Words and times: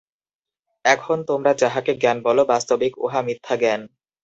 এখন 0.85 1.17
তোমরা 1.27 1.51
যাহাকে 1.53 1.91
জ্ঞান 1.95 2.17
বল, 2.21 2.37
বাস্তবিক 2.43 2.93
উহা 2.97 3.19
মিথ্যাজ্ঞান। 3.27 3.81